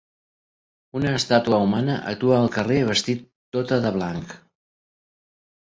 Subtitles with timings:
[0.99, 3.25] Una estàtua humana actua al carrer vestit
[3.59, 4.39] tota de blanc.